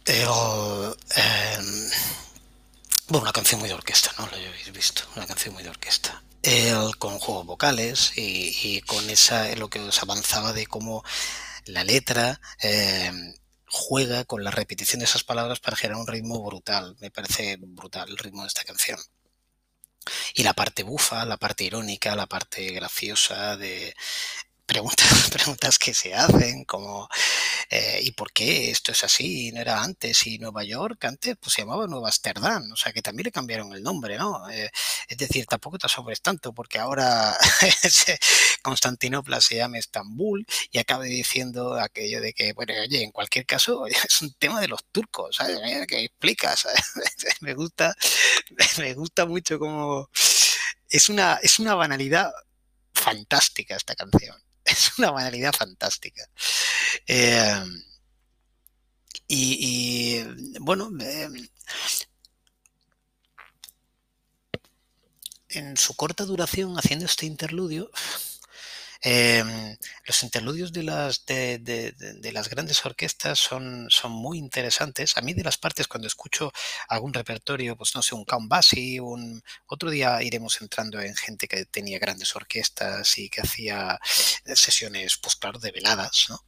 El, 0.06 0.94
em, 1.16 1.90
bueno, 3.08 3.22
una 3.22 3.32
canción 3.32 3.58
muy 3.58 3.68
de 3.68 3.74
orquesta, 3.74 4.12
¿no? 4.18 4.26
Lo 4.26 4.36
habéis 4.36 4.72
visto, 4.72 5.02
una 5.16 5.26
canción 5.26 5.54
muy 5.54 5.64
de 5.64 5.70
orquesta. 5.70 6.22
El, 6.42 6.96
con 6.96 7.18
juegos 7.18 7.44
vocales 7.44 8.12
y, 8.14 8.80
con 8.82 9.10
esa, 9.10 9.52
lo 9.56 9.68
que 9.68 9.80
os 9.80 10.00
avanzaba 10.02 10.52
de 10.52 10.66
cómo 10.66 11.02
la 11.64 11.82
letra 11.82 12.40
eh, 12.62 13.10
juega 13.66 14.24
con 14.24 14.44
la 14.44 14.52
repetición 14.52 15.00
de 15.00 15.06
esas 15.06 15.24
palabras 15.24 15.58
para 15.58 15.76
generar 15.76 16.00
un 16.00 16.06
ritmo 16.06 16.40
brutal. 16.44 16.96
Me 17.00 17.10
parece 17.10 17.56
brutal 17.58 18.08
el 18.08 18.18
ritmo 18.18 18.42
de 18.42 18.48
esta 18.48 18.64
canción. 18.64 19.00
Y 20.34 20.44
la 20.44 20.54
parte 20.54 20.84
bufa, 20.84 21.24
la 21.24 21.36
parte 21.36 21.64
irónica, 21.64 22.14
la 22.14 22.26
parte 22.28 22.70
graciosa 22.70 23.56
de 23.56 23.92
preguntas, 24.66 25.30
preguntas 25.32 25.78
que 25.80 25.94
se 25.94 26.14
hacen, 26.14 26.64
como 26.64 27.08
eh, 27.70 28.00
¿y 28.02 28.12
por 28.12 28.32
qué 28.32 28.70
esto 28.70 28.92
es 28.92 29.04
así? 29.04 29.52
¿No 29.52 29.60
era 29.60 29.82
antes? 29.82 30.26
Y 30.26 30.38
Nueva 30.38 30.64
York 30.64 31.04
antes 31.04 31.36
pues 31.40 31.54
se 31.54 31.62
llamaba 31.62 31.86
Nueva 31.86 32.08
Amsterdam, 32.08 32.70
o 32.72 32.76
sea 32.76 32.92
que 32.92 33.02
también 33.02 33.24
le 33.24 33.32
cambiaron 33.32 33.72
el 33.72 33.82
nombre, 33.82 34.16
¿no? 34.18 34.48
Eh, 34.50 34.70
es 35.08 35.16
decir, 35.16 35.46
tampoco 35.46 35.78
te 35.78 35.86
asombres 35.86 36.20
tanto 36.22 36.52
porque 36.52 36.78
ahora 36.78 37.36
Constantinopla 38.62 39.40
se 39.40 39.56
llama 39.56 39.78
Estambul 39.78 40.46
y 40.70 40.78
acabe 40.78 41.08
diciendo 41.08 41.74
aquello 41.74 42.20
de 42.20 42.32
que, 42.32 42.52
bueno, 42.52 42.74
oye, 42.80 43.02
en 43.02 43.12
cualquier 43.12 43.46
caso 43.46 43.86
es 43.86 44.22
un 44.22 44.32
tema 44.34 44.60
de 44.60 44.68
los 44.68 44.84
turcos, 44.92 45.36
¿sabes? 45.36 45.58
que 45.86 46.04
explicas, 46.04 46.66
me 47.40 47.54
gusta, 47.54 47.94
me 48.78 48.94
gusta 48.94 49.26
mucho 49.26 49.58
como 49.58 50.08
es 50.88 51.08
una, 51.08 51.38
es 51.42 51.58
una 51.58 51.74
banalidad 51.74 52.32
fantástica 52.94 53.76
esta 53.76 53.94
canción. 53.94 54.45
Es 54.66 54.98
una 54.98 55.10
banalidad 55.10 55.52
fantástica. 55.52 56.22
Eh, 57.06 57.64
y, 59.28 60.22
bueno, 60.60 60.90
eh, 61.00 61.28
en 65.48 65.76
su 65.76 65.94
corta 65.94 66.24
duración 66.24 66.78
haciendo 66.78 67.06
este 67.06 67.26
interludio, 67.26 67.90
eh, 69.02 69.76
los 70.04 70.22
interludios 70.22 70.72
de 70.72 70.82
las, 70.82 71.24
de, 71.26 71.58
de, 71.58 72.32
las 72.32 72.48
grandes 72.48 72.84
orquestas 72.84 73.38
son, 73.38 73.86
son 73.90 74.12
muy 74.12 74.38
interesantes. 74.38 75.16
A 75.16 75.20
mí 75.20 75.34
de 75.34 75.44
las 75.44 75.58
partes 75.58 75.88
cuando 75.88 76.08
escucho 76.08 76.52
algún 76.88 77.12
repertorio, 77.12 77.76
pues 77.76 77.94
no 77.94 78.02
sé, 78.02 78.14
un 78.14 78.24
Count 78.24 78.48
Basie, 78.48 79.00
un 79.00 79.42
otro 79.66 79.90
día 79.90 80.22
iremos 80.22 80.60
entrando 80.60 81.00
en 81.00 81.14
gente 81.16 81.48
que 81.48 81.64
tenía 81.66 81.98
grandes 81.98 82.34
orquestas 82.36 83.18
y 83.18 83.28
que 83.28 83.42
hacía 83.42 83.98
sesiones, 84.54 85.16
pues 85.18 85.36
claro, 85.36 85.58
de 85.58 85.72
veladas, 85.72 86.26
¿no? 86.28 86.44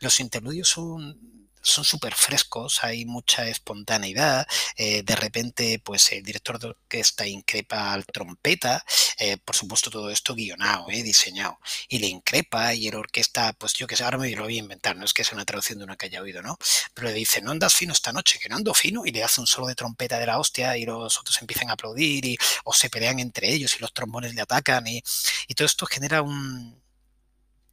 Los 0.00 0.20
interludios 0.20 0.68
son 0.68 1.41
son 1.62 1.84
súper 1.84 2.14
frescos, 2.14 2.82
hay 2.84 3.04
mucha 3.04 3.46
espontaneidad, 3.48 4.46
eh, 4.76 5.02
de 5.02 5.16
repente 5.16 5.80
pues 5.84 6.10
el 6.12 6.22
director 6.22 6.58
de 6.58 6.68
orquesta 6.68 7.26
increpa 7.26 7.92
al 7.92 8.04
trompeta, 8.06 8.84
eh, 9.18 9.38
por 9.38 9.56
supuesto 9.56 9.90
todo 9.90 10.10
esto 10.10 10.34
guionado, 10.34 10.86
eh, 10.90 11.02
diseñado, 11.02 11.58
y 11.88 11.98
le 11.98 12.08
increpa 12.08 12.74
y 12.74 12.88
el 12.88 12.96
orquesta, 12.96 13.52
pues 13.54 13.74
yo 13.74 13.86
que 13.86 13.96
sé, 13.96 14.04
ahora 14.04 14.18
me 14.18 14.30
lo 14.30 14.44
voy 14.44 14.56
a 14.56 14.60
inventar, 14.60 14.96
no 14.96 15.04
es 15.04 15.14
que 15.14 15.24
sea 15.24 15.34
una 15.34 15.44
traducción 15.44 15.78
de 15.78 15.84
una 15.84 15.96
que 15.96 16.06
haya 16.06 16.22
oído, 16.22 16.42
¿no? 16.42 16.58
Pero 16.94 17.08
le 17.08 17.14
dice, 17.14 17.40
no 17.40 17.52
andas 17.52 17.74
fino 17.74 17.92
esta 17.92 18.12
noche, 18.12 18.38
que 18.38 18.48
no 18.48 18.56
ando 18.56 18.74
fino, 18.74 19.06
y 19.06 19.10
le 19.12 19.22
hace 19.22 19.40
un 19.40 19.46
solo 19.46 19.66
de 19.68 19.74
trompeta 19.74 20.18
de 20.18 20.26
la 20.26 20.38
hostia 20.38 20.76
y 20.76 20.84
los 20.84 21.18
otros 21.18 21.40
empiezan 21.40 21.70
a 21.70 21.74
aplaudir 21.74 22.24
y, 22.24 22.38
o 22.64 22.72
se 22.72 22.90
pelean 22.90 23.18
entre 23.20 23.52
ellos 23.52 23.74
y 23.76 23.80
los 23.80 23.92
trombones 23.92 24.34
le 24.34 24.42
atacan 24.42 24.86
y, 24.86 25.02
y 25.48 25.54
todo 25.54 25.66
esto 25.66 25.86
genera 25.86 26.22
un 26.22 26.80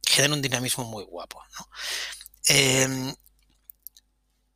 genera 0.06 0.34
un 0.34 0.42
dinamismo 0.42 0.84
muy 0.84 1.04
guapo, 1.04 1.42
¿no? 1.58 1.68
Eh, 2.48 3.14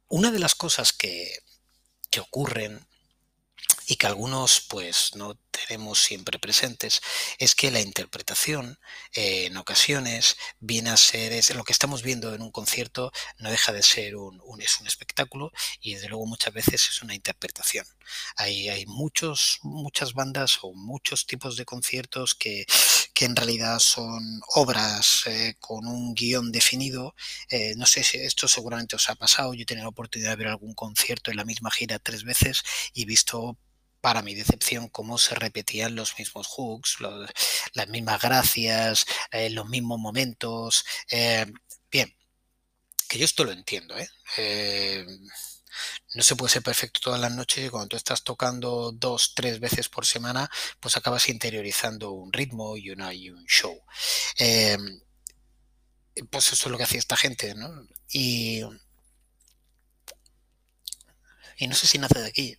una 0.08 0.30
de 0.30 0.38
las 0.38 0.54
cosas 0.54 0.92
que, 0.92 1.38
que 2.10 2.20
ocurren 2.20 2.86
y 3.86 3.96
que 3.96 4.06
algunos 4.06 4.60
pues 4.60 5.14
no 5.14 5.34
tenemos 5.50 5.98
siempre 5.98 6.38
presentes 6.38 7.00
es 7.38 7.54
que 7.54 7.70
la 7.70 7.80
interpretación 7.80 8.78
eh, 9.12 9.46
en 9.46 9.56
ocasiones 9.56 10.36
viene 10.58 10.90
a 10.90 10.96
ser 10.96 11.32
es, 11.32 11.54
lo 11.54 11.64
que 11.64 11.72
estamos 11.72 12.02
viendo 12.02 12.34
en 12.34 12.42
un 12.42 12.50
concierto 12.50 13.12
no 13.38 13.50
deja 13.50 13.72
de 13.72 13.82
ser 13.82 14.16
un, 14.16 14.40
un, 14.44 14.60
es 14.60 14.80
un 14.80 14.86
espectáculo 14.86 15.52
y 15.80 15.94
desde 15.94 16.08
luego 16.08 16.26
muchas 16.26 16.54
veces 16.54 16.88
es 16.88 17.02
una 17.02 17.14
interpretación. 17.14 17.86
Hay, 18.36 18.68
hay 18.68 18.86
muchos 18.86 19.58
muchas 19.62 20.14
bandas 20.14 20.58
o 20.62 20.72
muchos 20.72 21.26
tipos 21.26 21.56
de 21.56 21.64
conciertos 21.64 22.34
que, 22.34 22.66
que 23.14 23.24
en 23.24 23.36
realidad 23.36 23.78
son 23.78 24.40
obras 24.54 25.22
eh, 25.26 25.54
con 25.60 25.86
un 25.86 26.14
guion 26.14 26.52
definido 26.52 27.14
eh, 27.48 27.74
no 27.76 27.86
sé 27.86 28.02
si 28.02 28.18
esto 28.18 28.48
seguramente 28.48 28.96
os 28.96 29.08
ha 29.08 29.14
pasado 29.14 29.54
yo 29.54 29.62
he 29.62 29.66
tenido 29.66 29.84
la 29.84 29.90
oportunidad 29.90 30.30
de 30.30 30.36
ver 30.36 30.48
algún 30.48 30.74
concierto 30.74 31.30
en 31.30 31.38
la 31.38 31.44
misma 31.44 31.70
gira 31.70 31.98
tres 31.98 32.24
veces 32.24 32.62
y 32.92 33.04
visto 33.06 33.58
para 34.00 34.20
mi 34.20 34.34
decepción, 34.34 34.88
cómo 34.88 35.16
se 35.16 35.34
repetían 35.34 35.94
los 35.96 36.18
mismos 36.18 36.46
hooks, 36.46 37.00
los, 37.00 37.30
las 37.72 37.88
mismas 37.88 38.20
gracias, 38.20 39.06
eh, 39.32 39.48
los 39.48 39.66
mismos 39.66 39.98
momentos. 39.98 40.84
Bien, 41.90 42.14
que 43.08 43.18
yo 43.18 43.24
esto 43.24 43.44
lo 43.44 43.52
entiendo. 43.52 43.94
¿eh? 43.96 45.06
No 46.14 46.22
se 46.22 46.36
puede 46.36 46.52
ser 46.52 46.62
perfecto 46.62 47.00
todas 47.00 47.20
las 47.20 47.32
noches 47.32 47.66
y 47.66 47.70
cuando 47.70 47.88
tú 47.88 47.96
estás 47.96 48.22
tocando 48.22 48.92
dos, 48.92 49.34
tres 49.34 49.60
veces 49.60 49.88
por 49.88 50.06
semana, 50.06 50.50
pues 50.80 50.96
acabas 50.96 51.28
interiorizando 51.28 52.12
un 52.12 52.32
ritmo 52.32 52.76
y, 52.76 52.90
un 52.90 53.46
show. 53.46 53.80
Eh, 54.38 54.76
pues 56.30 56.52
eso 56.52 56.66
es 56.66 56.70
lo 56.70 56.78
que 56.78 56.84
hacía 56.84 56.98
esta 56.98 57.16
gente, 57.16 57.54
¿no? 57.54 57.86
Y, 58.10 58.62
y 61.56 61.66
no 61.66 61.74
sé 61.74 61.86
si 61.86 61.98
nace 61.98 62.20
de 62.20 62.28
aquí. 62.28 62.58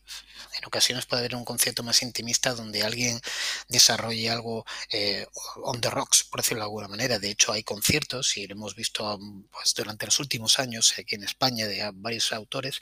En 0.58 0.66
ocasiones 0.66 1.06
puede 1.06 1.22
haber 1.22 1.36
un 1.36 1.46
concierto 1.46 1.84
más 1.84 2.02
intimista 2.02 2.54
donde 2.54 2.84
alguien 2.84 3.20
desarrolle 3.68 4.30
algo 4.30 4.66
eh, 4.92 5.26
on 5.64 5.82
the 5.82 5.90
rocks, 5.90 6.24
por 6.24 6.42
decirlo 6.42 6.60
de 6.60 6.66
alguna 6.66 6.88
manera. 6.88 7.20
De 7.20 7.30
hecho, 7.30 7.52
hay 7.52 7.64
conciertos, 7.64 8.38
y 8.38 8.48
lo 8.48 8.54
hemos 8.56 8.76
visto 8.76 9.20
pues, 9.52 9.74
durante 9.74 10.06
los 10.06 10.20
últimos 10.20 10.60
años 10.60 10.94
aquí 10.98 11.16
en 11.16 11.24
España 11.24 11.68
de 11.68 11.90
varios 11.96 12.32
autores, 12.34 12.80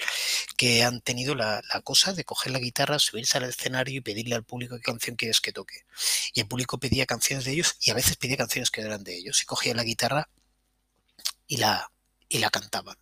que 0.57 0.83
han 0.83 1.01
tenido 1.01 1.35
la, 1.35 1.61
cosa 1.83 2.13
de 2.13 2.23
coger 2.23 2.51
la 2.51 2.59
guitarra, 2.59 2.99
subirse 2.99 3.37
al 3.37 3.45
escenario 3.45 3.97
y 3.97 4.01
pedirle 4.01 4.35
al 4.35 4.43
público 4.43 4.75
qué 4.77 4.83
canción 4.83 5.15
quieres 5.15 5.41
que 5.41 5.53
toque. 5.53 5.85
Y 6.33 6.41
el 6.41 6.47
público 6.47 6.79
pedía 6.79 7.05
canciones 7.05 7.45
de 7.45 7.51
ellos 7.53 7.75
y 7.81 7.91
a 7.91 7.93
veces 7.93 8.17
pedía 8.17 8.37
canciones 8.37 8.71
que 8.71 8.81
eran 8.81 9.03
de 9.03 9.15
ellos. 9.17 9.41
Y 9.41 9.45
cogía 9.45 9.73
la 9.73 9.83
guitarra 9.83 10.29
y 11.47 11.57
la, 11.57 11.91
y 12.29 12.39
la 12.39 12.49
cantaban. 12.49 12.97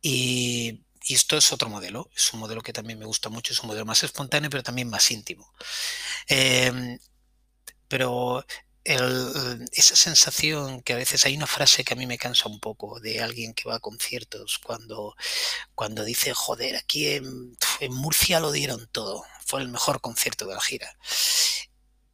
Y 0.00 0.84
esto 1.08 1.36
es 1.36 1.52
otro 1.52 1.68
modelo, 1.68 2.10
es 2.14 2.32
un 2.32 2.40
modelo 2.40 2.60
que 2.62 2.72
también 2.72 2.98
me 2.98 3.06
gusta 3.06 3.28
mucho, 3.28 3.52
es 3.52 3.60
un 3.60 3.68
modelo 3.68 3.86
más 3.86 4.02
espontáneo, 4.02 4.50
pero 4.50 4.62
también 4.62 4.90
más 4.90 5.10
íntimo. 5.10 5.52
Eh, 6.28 6.98
pero 7.88 8.44
el, 8.88 9.68
esa 9.72 9.96
sensación 9.96 10.80
que 10.82 10.94
a 10.94 10.96
veces 10.96 11.26
hay 11.26 11.36
una 11.36 11.46
frase 11.46 11.84
que 11.84 11.94
a 11.94 11.96
mí 11.96 12.06
me 12.06 12.18
cansa 12.18 12.48
un 12.48 12.58
poco 12.58 13.00
de 13.00 13.20
alguien 13.22 13.52
que 13.52 13.68
va 13.68 13.76
a 13.76 13.80
conciertos 13.80 14.58
cuando, 14.58 15.14
cuando 15.74 16.04
dice, 16.04 16.32
joder, 16.34 16.76
aquí 16.76 17.06
en, 17.08 17.56
Murcia 17.90 18.40
lo 18.40 18.50
dieron 18.50 18.88
todo, 18.90 19.24
fue 19.46 19.60
el 19.60 19.68
mejor 19.68 20.00
concierto 20.00 20.46
de 20.46 20.54
la 20.54 20.60
gira. 20.60 20.96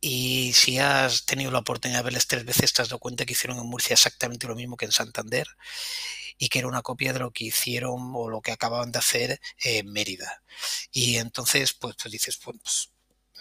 Y 0.00 0.52
si 0.52 0.78
has 0.78 1.24
tenido 1.24 1.50
la 1.50 1.60
oportunidad 1.60 2.00
de 2.00 2.04
verles 2.04 2.26
tres 2.26 2.44
veces, 2.44 2.72
te 2.72 2.82
has 2.82 2.88
dado 2.88 2.98
cuenta 2.98 3.24
que 3.24 3.32
hicieron 3.32 3.58
en 3.58 3.66
Murcia 3.66 3.94
exactamente 3.94 4.46
lo 4.46 4.54
mismo 4.54 4.76
que 4.76 4.84
en 4.84 4.92
Santander 4.92 5.46
y 6.36 6.48
que 6.48 6.58
era 6.58 6.68
una 6.68 6.82
copia 6.82 7.12
de 7.12 7.20
lo 7.20 7.30
que 7.30 7.44
hicieron 7.44 8.12
o 8.14 8.28
lo 8.28 8.40
que 8.42 8.52
acababan 8.52 8.92
de 8.92 8.98
hacer 8.98 9.40
en 9.62 9.90
Mérida. 9.92 10.42
Y 10.92 11.16
entonces, 11.16 11.72
pues, 11.72 11.96
pues 12.00 12.12
dices, 12.12 12.36
pues, 12.36 12.90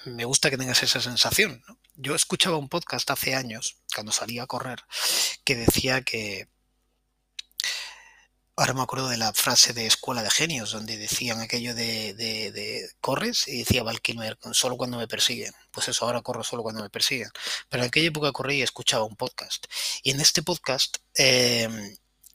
me 0.05 0.25
gusta 0.25 0.49
que 0.49 0.57
tengas 0.57 0.83
esa 0.83 1.01
sensación. 1.01 1.61
¿no? 1.67 1.77
Yo 1.95 2.15
escuchaba 2.15 2.57
un 2.57 2.69
podcast 2.69 3.09
hace 3.11 3.35
años, 3.35 3.77
cuando 3.93 4.11
salía 4.11 4.43
a 4.43 4.47
correr, 4.47 4.83
que 5.43 5.55
decía 5.55 6.01
que 6.01 6.47
Ahora 8.55 8.73
me 8.75 8.83
acuerdo 8.83 9.09
de 9.09 9.17
la 9.17 9.33
frase 9.33 9.73
de 9.73 9.87
Escuela 9.87 10.21
de 10.21 10.29
Genios, 10.29 10.71
donde 10.71 10.95
decían 10.97 11.41
aquello 11.41 11.73
de, 11.73 12.13
de, 12.13 12.87
corres 13.01 13.47
y 13.47 13.59
decía 13.59 13.81
Val 13.81 13.99
Kilmer, 13.99 14.37
solo 14.51 14.77
cuando 14.77 14.97
me 14.97 15.07
persiguen. 15.07 15.51
Pues 15.71 15.87
eso, 15.87 16.05
ahora 16.05 16.21
corro 16.21 16.43
solo 16.43 16.61
cuando 16.61 16.83
me 16.83 16.89
persiguen. 16.91 17.29
Pero 17.67 17.81
en 17.83 17.87
aquella 17.87 18.09
época 18.09 18.31
corrí 18.31 18.57
y 18.57 18.61
escuchaba 18.61 19.05
un 19.05 19.15
podcast. 19.15 19.65
Y 20.03 20.11
en 20.11 20.21
este 20.21 20.43
podcast 20.43 20.97
eh, 21.17 21.67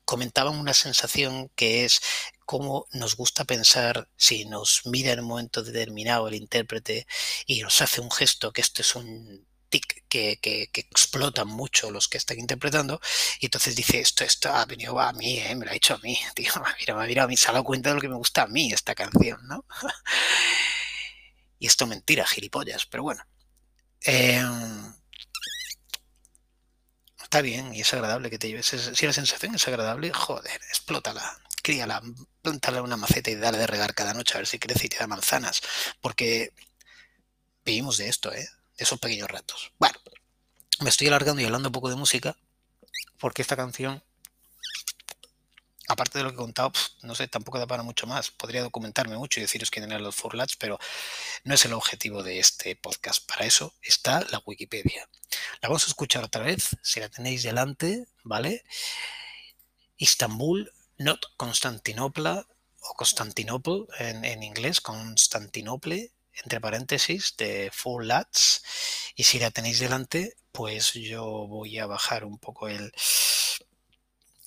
comentaban 0.04 0.58
una 0.58 0.74
sensación 0.74 1.50
que 1.54 1.84
es 1.84 2.00
cómo 2.44 2.86
nos 2.92 3.14
gusta 3.16 3.44
pensar 3.44 4.08
si 4.16 4.44
nos 4.44 4.82
mira 4.86 5.12
en 5.12 5.20
un 5.20 5.26
momento 5.26 5.62
determinado 5.62 6.28
el 6.28 6.34
intérprete 6.34 7.06
y 7.46 7.60
nos 7.62 7.80
hace 7.80 8.00
un 8.00 8.10
gesto, 8.10 8.52
que 8.52 8.60
esto 8.60 8.82
es 8.82 8.96
un 8.96 9.47
tic 9.68 10.04
que, 10.08 10.38
que, 10.40 10.68
que 10.72 10.80
explotan 10.80 11.48
mucho 11.48 11.90
los 11.90 12.08
que 12.08 12.18
están 12.18 12.38
interpretando 12.38 13.00
y 13.40 13.46
entonces 13.46 13.76
dice 13.76 14.00
esto, 14.00 14.24
esto 14.24 14.52
ha 14.52 14.64
venido 14.64 14.98
a 15.00 15.12
mí, 15.12 15.38
¿eh? 15.38 15.54
me 15.54 15.66
lo 15.66 15.72
ha 15.72 15.74
hecho 15.74 15.94
a 15.94 15.98
mí, 15.98 16.18
tío, 16.34 16.52
mira, 16.78 16.94
me 16.94 17.04
ha 17.04 17.06
mirado 17.06 17.26
a 17.26 17.28
mí, 17.28 17.36
se 17.36 17.48
ha 17.48 17.52
dado 17.52 17.64
cuenta 17.64 17.90
de 17.90 17.96
lo 17.96 18.00
que 18.00 18.08
me 18.08 18.16
gusta 18.16 18.42
a 18.42 18.46
mí 18.46 18.72
esta 18.72 18.94
canción, 18.94 19.40
¿no? 19.46 19.64
y 21.58 21.66
esto 21.66 21.86
mentira, 21.86 22.26
gilipollas, 22.26 22.86
pero 22.86 23.02
bueno. 23.02 23.22
Eh, 24.04 24.42
está 27.22 27.42
bien 27.42 27.74
y 27.74 27.80
es 27.82 27.92
agradable 27.92 28.30
que 28.30 28.38
te 28.38 28.48
lleves. 28.48 28.66
Si 28.66 29.06
la 29.06 29.12
sensación 29.12 29.54
es 29.54 29.68
agradable, 29.68 30.12
joder, 30.12 30.60
explótala. 30.68 31.38
críala, 31.62 32.02
plantarle 32.42 32.80
una 32.80 32.96
maceta 32.96 33.30
y 33.30 33.34
darle 33.36 33.58
de 33.60 33.66
regar 33.66 33.94
cada 33.94 34.14
noche 34.14 34.34
a 34.34 34.38
ver 34.38 34.46
si 34.46 34.58
crece 34.58 34.86
y 34.86 34.88
te 34.88 34.98
da 34.98 35.06
manzanas. 35.06 35.60
Porque 36.00 36.52
vivimos 37.64 37.98
de 37.98 38.08
esto, 38.08 38.32
¿eh? 38.32 38.48
Esos 38.78 38.98
pequeños 38.98 39.30
ratos. 39.30 39.72
Bueno, 39.78 39.98
me 40.80 40.88
estoy 40.88 41.08
alargando 41.08 41.42
y 41.42 41.44
hablando 41.44 41.68
un 41.68 41.72
poco 41.72 41.90
de 41.90 41.96
música, 41.96 42.36
porque 43.18 43.42
esta 43.42 43.56
canción 43.56 44.02
aparte 45.88 46.18
de 46.18 46.24
lo 46.24 46.30
que 46.30 46.34
he 46.34 46.38
contado, 46.38 46.72
no 47.02 47.14
sé, 47.14 47.26
tampoco 47.28 47.58
da 47.58 47.66
para 47.66 47.82
mucho 47.82 48.06
más. 48.06 48.30
Podría 48.30 48.62
documentarme 48.62 49.16
mucho 49.16 49.40
y 49.40 49.42
deciros 49.42 49.70
quién 49.70 49.86
eran 49.86 50.02
los 50.02 50.14
Furlats, 50.14 50.56
pero 50.56 50.78
no 51.44 51.54
es 51.54 51.64
el 51.64 51.72
objetivo 51.72 52.22
de 52.22 52.38
este 52.38 52.76
podcast. 52.76 53.26
Para 53.26 53.46
eso 53.46 53.74
está 53.82 54.20
la 54.30 54.42
Wikipedia. 54.44 55.08
La 55.62 55.68
vamos 55.68 55.84
a 55.84 55.88
escuchar 55.88 56.22
otra 56.24 56.44
vez, 56.44 56.76
si 56.82 57.00
la 57.00 57.08
tenéis 57.08 57.42
delante, 57.42 58.06
¿vale? 58.22 58.64
Istanbul, 59.96 60.70
not 60.98 61.24
Constantinopla, 61.36 62.46
o 62.80 62.94
Constantinople 62.94 63.86
en 63.98 64.42
inglés, 64.42 64.80
Constantinople, 64.80 66.12
entre 66.42 66.60
paréntesis, 66.60 67.34
de 67.36 67.70
Four 67.72 68.04
Lads. 68.06 68.62
Y 69.16 69.24
si 69.24 69.38
la 69.38 69.50
tenéis 69.50 69.78
delante, 69.78 70.34
pues 70.52 70.92
yo 70.94 71.24
voy 71.46 71.78
a 71.78 71.86
bajar 71.86 72.24
un 72.24 72.38
poco 72.38 72.68
el, 72.68 72.92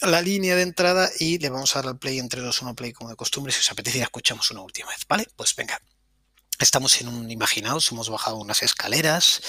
la 0.01 0.21
línea 0.21 0.55
de 0.55 0.63
entrada 0.63 1.10
y 1.19 1.38
le 1.38 1.50
vamos 1.50 1.75
a 1.75 1.81
dar 1.81 1.89
al 1.89 2.00
play 2.00 2.19
entre 2.19 2.41
los 2.41 2.62
uno 2.62 2.75
play 2.75 2.91
como 2.91 3.10
de 3.10 3.15
costumbre. 3.15 3.53
Si 3.53 3.60
os 3.60 3.71
apetece, 3.71 4.00
ya 4.00 4.05
escuchamos 4.05 4.50
una 4.51 4.62
última 4.62 4.89
vez, 4.89 5.05
¿vale? 5.07 5.27
Pues 5.36 5.55
venga. 5.55 5.79
Estamos 6.60 7.01
en 7.01 7.07
un, 7.07 7.31
imaginaos, 7.31 7.91
hemos 7.91 8.10
bajado 8.10 8.38
unas 8.38 8.62
escaleras, 8.62 9.41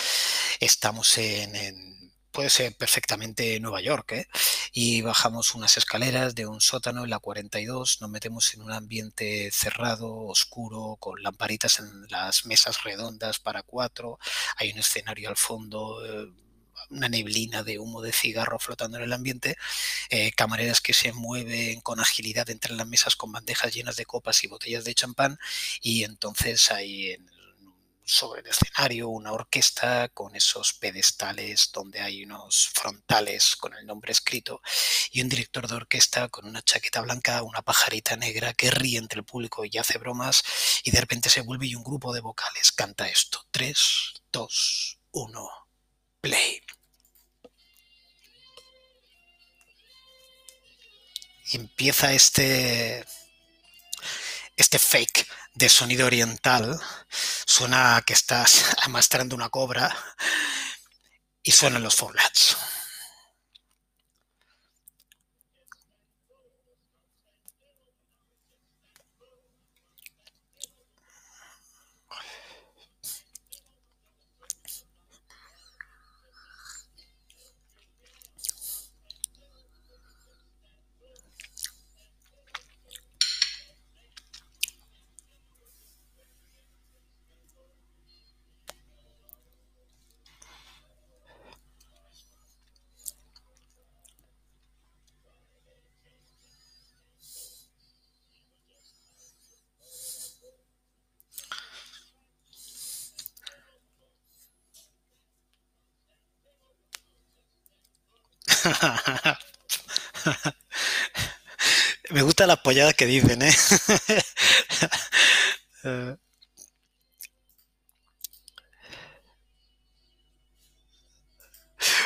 estamos 0.61 1.19
en, 1.19 1.92
puede 2.33 2.51
ser 2.51 2.75
perfectamente 2.75 3.61
Nueva 3.61 3.81
York, 3.81 4.13
¿eh? 4.13 4.29
y 4.73 5.03
bajamos 5.03 5.55
unas 5.55 5.77
escaleras 5.77 6.35
de 6.35 6.47
un 6.47 6.61
sótano 6.61 7.05
en 7.05 7.11
la 7.11 7.19
42, 7.19 8.01
nos 8.01 8.11
metemos 8.11 8.55
en 8.55 8.63
un 8.63 8.73
ambiente 8.73 9.51
cerrado, 9.53 10.11
oscuro, 10.13 10.97
con 10.99 11.23
lamparitas 11.23 11.79
en 11.79 12.09
las 12.09 12.47
mesas 12.47 12.83
redondas 12.83 13.39
para 13.39 13.63
cuatro, 13.63 14.19
hay 14.57 14.73
un 14.73 14.79
escenario 14.79 15.29
al 15.29 15.37
fondo. 15.37 16.05
Eh, 16.05 16.33
una 16.91 17.09
neblina 17.09 17.63
de 17.63 17.79
humo 17.79 18.03
de 18.03 18.13
cigarro 18.13 18.59
flotando 18.59 18.99
en 18.99 19.05
el 19.05 19.13
ambiente, 19.13 19.57
eh, 20.11 20.33
camareras 20.33 20.81
que 20.81 20.93
se 20.93 21.13
mueven 21.13 21.81
con 21.81 22.01
agilidad 22.01 22.51
entre 22.51 22.75
las 22.75 22.87
mesas 22.87 23.17
con 23.17 23.33
bandejas 23.33 23.73
llenas 23.73 23.97
de 23.97 24.05
copas 24.05 24.43
y 24.43 24.49
botellas 24.49 24.85
de 24.85 24.95
champán 24.95 25.39
y 25.81 26.05
entonces 26.05 26.71
hay 26.73 27.17
sobre 28.05 28.41
el 28.41 28.49
escenario 28.49 29.09
una 29.09 29.33
orquesta 29.33 30.09
con 30.09 30.35
esos 30.37 30.75
pedestales 30.75 31.71
donde 31.73 32.01
hay 32.01 32.25
unos 32.25 32.71
frontales 32.75 33.57
con 33.57 33.75
el 33.75 33.87
nombre 33.87 34.13
escrito 34.13 34.61
y 35.11 35.23
un 35.23 35.29
director 35.29 35.69
de 35.69 35.77
orquesta 35.77 36.29
con 36.29 36.47
una 36.47 36.63
chaqueta 36.63 37.01
blanca, 37.01 37.43
una 37.43 37.63
pajarita 37.63 38.17
negra 38.17 38.55
que 38.55 38.71
ríe 38.71 38.99
entre 38.99 39.21
el 39.21 39.25
público 39.25 39.65
y 39.65 39.79
hace 39.79 39.99
bromas 39.99 40.43
y 40.85 40.91
de 40.91 41.01
repente 41.01 41.31
se 41.31 41.43
vuelve 41.43 41.67
y 41.67 41.75
un 41.75 41.85
grupo 41.85 42.13
de 42.13 42.21
vocales 42.21 42.73
canta 42.73 43.09
esto. 43.09 43.47
3, 43.51 44.15
2, 44.33 44.99
1, 45.13 45.51
play. 46.21 46.63
empieza 51.53 52.13
este, 52.13 53.05
este 54.63 54.79
fake 54.79 55.27
de 55.55 55.69
sonido 55.69 56.07
oriental. 56.07 56.81
Suena 57.45 58.03
que 58.07 58.13
estás 58.13 58.75
amastrando 58.83 59.35
una 59.35 59.51
cobra 59.51 59.95
y 61.43 61.51
suenan 61.51 61.83
los 61.83 61.97
Forlats. 61.97 62.57
Me 112.11 112.23
gustan 112.23 112.49
las 112.49 112.59
polladas 112.61 112.95
que 112.95 113.07
dicen, 113.07 113.43
¿eh? 113.43 113.53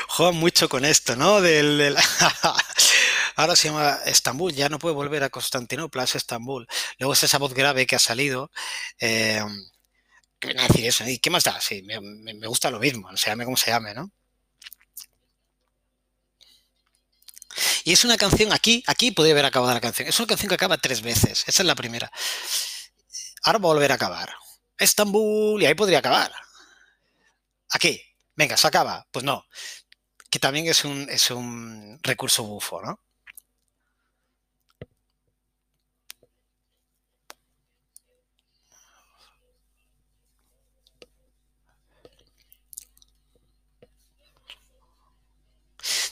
Juegan 0.09 0.37
mucho 0.37 0.69
con 0.69 0.85
esto, 0.85 1.17
¿no? 1.17 1.41
Del, 1.41 1.97
Ahora 3.37 3.57
se 3.57 3.69
llama 3.69 3.99
Estambul, 4.07 4.53
ya 4.55 4.69
no 4.69 4.79
puede 4.79 4.95
volver 4.95 5.23
a 5.25 5.31
Constantinopla, 5.31 6.05
es 6.05 6.15
Estambul. 6.15 6.67
Luego 6.99 7.13
es 7.13 7.23
esa 7.23 7.39
voz 7.39 7.55
grave 7.55 7.87
que 7.87 7.97
ha 7.97 7.99
salido. 7.99 8.51
Eh, 9.01 9.43
a 10.59 10.67
decir 10.69 10.87
eso. 10.87 11.05
¿Y 11.09 11.19
qué 11.19 11.31
más 11.31 11.45
da? 11.45 11.61
Sí, 11.61 11.83
me, 11.83 12.01
me 12.01 12.47
gusta 12.47 12.71
lo 12.71 12.79
mismo, 12.81 13.15
se 13.17 13.31
llame 13.31 13.45
como 13.45 13.57
se 13.57 13.71
llame, 13.71 13.95
¿no? 13.95 14.11
Y 17.87 17.93
es 17.93 18.05
una 18.05 18.17
canción, 18.17 18.53
aquí, 18.53 18.83
aquí 18.89 19.13
puede 19.13 19.31
haber 19.31 19.45
acabado 19.45 19.73
la 19.73 19.81
canción. 19.81 20.09
Es 20.09 20.19
una 20.19 20.27
canción 20.27 20.49
que 20.49 20.57
acaba 20.57 20.77
tres 20.77 21.03
veces. 21.03 21.45
Esa 21.47 21.63
es 21.63 21.67
la 21.67 21.77
primera. 21.77 22.11
Ahora 23.45 23.61
va 23.61 23.69
a 23.69 23.75
volver 23.75 23.93
a 23.93 23.95
acabar. 23.95 24.35
Estambul, 24.77 25.63
y 25.63 25.67
ahí 25.67 25.75
podría 25.77 26.01
acabar. 26.01 26.33
Aquí, 27.71 28.03
venga, 28.35 28.57
se 28.57 28.67
acaba. 28.67 29.07
Pues 29.13 29.25
no. 29.25 29.47
Que 30.29 30.41
también 30.41 30.67
es 30.67 30.85
un, 30.85 31.09
es 31.09 31.31
un 31.31 32.01
recurso 32.03 32.43
bufo, 32.43 32.83
¿no? 32.83 33.01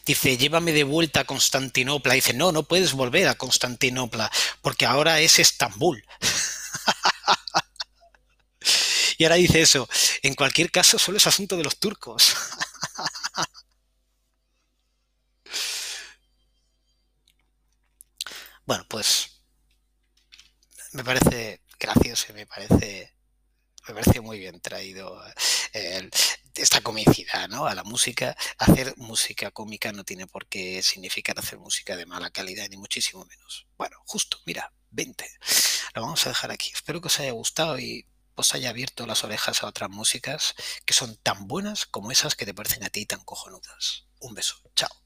Dice, 0.05 0.37
llévame 0.37 0.73
de 0.73 0.85
vuelta 0.85 1.21
a 1.21 1.25
Constantinopla. 1.25 2.15
Dice, 2.15 2.35
no, 2.35 2.53
no 2.53 2.65
puedes 2.65 2.93
volver 2.93 3.29
a 3.29 3.37
Constantinopla, 3.37 4.31
porque 4.63 4.87
ahora 4.87 5.21
es 5.21 5.39
Estambul. 5.39 6.05
y 9.19 9.25
ahora 9.25 9.37
dice 9.37 9.63
eso, 9.63 9.89
en 10.23 10.35
cualquier 10.35 10.71
caso 10.71 10.99
solo 10.99 11.19
es 11.19 11.27
asunto 11.27 11.57
de 11.57 11.65
los 11.65 11.79
turcos. 11.79 12.35
bueno, 18.67 18.85
pues 18.89 19.31
me 20.93 21.05
parece 21.05 21.61
gracioso, 21.79 22.33
me 22.33 22.47
parece 22.47 23.13
me 23.87 23.95
parece 23.95 24.21
muy 24.21 24.39
bien 24.39 24.61
traído 24.61 25.21
eh, 25.75 26.09
esta 26.55 26.81
comicidad 26.81 27.49
¿no? 27.49 27.67
a 27.67 27.75
la 27.75 27.85
música. 27.85 28.37
Hacer 28.59 28.95
música 28.97 29.51
cómica 29.51 29.93
no 29.93 30.05
tiene 30.05 30.27
por 30.27 30.47
qué 30.47 30.83
significar 30.83 31.39
hacer 31.39 31.59
música 31.59 31.97
de 31.97 32.07
mala 32.07 32.31
calidad, 32.31 32.69
ni 32.69 32.77
muchísimo 32.77 33.25
menos. 33.25 33.67
Bueno, 33.77 33.97
justo, 34.07 34.39
mira, 34.47 34.73
20. 34.91 35.29
Lo 35.95 36.03
vamos 36.03 36.25
a 36.27 36.31
dejar 36.31 36.51
aquí. 36.51 36.71
Espero 36.73 37.01
que 37.01 37.09
os 37.09 37.21
haya 37.21 37.33
gustado 37.33 37.79
y 37.79 38.07
os 38.37 38.55
haya 38.55 38.71
abierto 38.71 39.07
las 39.07 39.25
orejas 39.25 39.63
a 39.63 39.67
otras 39.67 39.91
músicas 39.91 40.55
que 40.85 40.95
son 40.95 41.17
tan 41.17 41.47
buenas 41.47 41.87
como 41.87 42.11
esas 42.11 42.35
que 42.35 42.47
te 42.47 42.55
parecen 42.55 42.85
a 42.85 42.91
ti 42.91 43.07
tan 43.07 43.25
cojonudas. 43.25 44.07
Un 44.21 44.35
beso. 44.35 44.57
Chao. 44.75 45.04